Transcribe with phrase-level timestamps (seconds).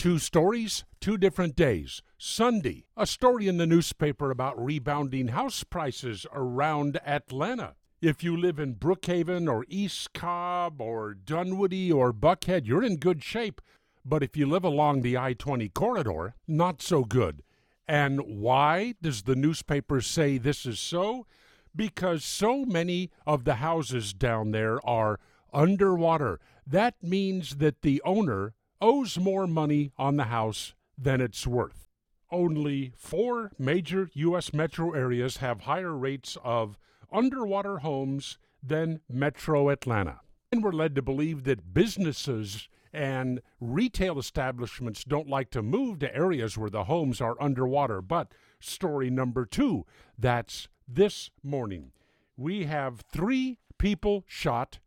[0.00, 2.00] Two stories, two different days.
[2.16, 7.74] Sunday, a story in the newspaper about rebounding house prices around Atlanta.
[8.00, 13.22] If you live in Brookhaven or East Cobb or Dunwoody or Buckhead, you're in good
[13.22, 13.60] shape.
[14.02, 17.42] But if you live along the I 20 corridor, not so good.
[17.86, 21.26] And why does the newspaper say this is so?
[21.76, 25.20] Because so many of the houses down there are
[25.52, 26.40] underwater.
[26.66, 31.86] That means that the owner owes more money on the house than it's worth.
[32.30, 34.52] Only four major U.S.
[34.52, 36.78] metro areas have higher rates of
[37.12, 40.20] underwater homes than Metro Atlanta.
[40.52, 46.14] And we're led to believe that businesses and retail establishments don't like to move to
[46.14, 48.02] areas where the homes are underwater.
[48.02, 49.86] But story number two
[50.18, 51.92] that's this morning.
[52.36, 54.78] We have three people shot.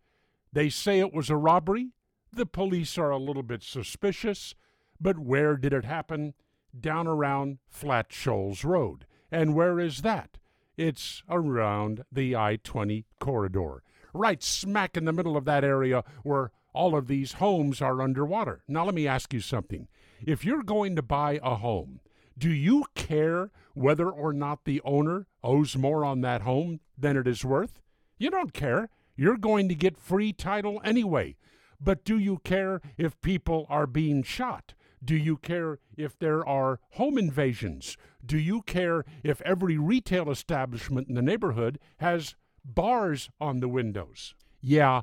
[0.51, 1.91] They say it was a robbery.
[2.35, 4.55] The police are a little bit suspicious.
[4.99, 6.33] But where did it happen?
[6.77, 9.05] Down around Flat Shoals Road.
[9.31, 10.39] And where is that?
[10.75, 16.51] It's around the I 20 corridor, right smack in the middle of that area where
[16.73, 18.63] all of these homes are underwater.
[18.67, 19.87] Now, let me ask you something.
[20.25, 21.99] If you're going to buy a home,
[22.35, 27.27] do you care whether or not the owner owes more on that home than it
[27.27, 27.79] is worth?
[28.17, 28.89] You don't care.
[29.15, 31.35] You're going to get free title anyway.
[31.83, 34.73] But do you care if people are being shot?
[35.03, 37.97] Do you care if there are home invasions?
[38.25, 44.33] Do you care if every retail establishment in the neighborhood has bars on the windows?
[44.61, 45.01] Yeah,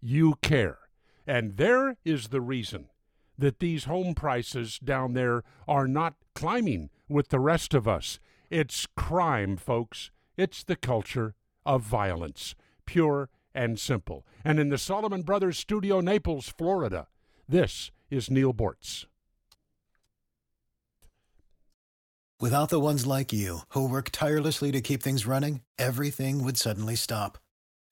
[0.00, 0.78] you care.
[1.26, 2.88] And there is the reason
[3.36, 8.20] that these home prices down there are not climbing with the rest of us.
[8.48, 10.12] It's crime, folks.
[10.36, 11.34] It's the culture
[11.66, 12.54] of violence,
[12.86, 14.26] pure and simple.
[14.44, 17.06] And in the Solomon Brothers Studio, Naples, Florida,
[17.48, 19.06] this is Neal Boortz.
[22.40, 26.96] Without the ones like you, who work tirelessly to keep things running, everything would suddenly
[26.96, 27.38] stop.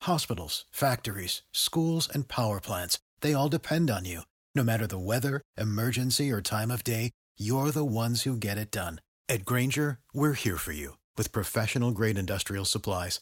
[0.01, 4.23] Hospitals, factories, schools, and power plants, they all depend on you.
[4.53, 8.71] No matter the weather, emergency, or time of day, you're the ones who get it
[8.71, 8.99] done.
[9.29, 13.21] At Grainger, we're here for you with professional grade industrial supplies.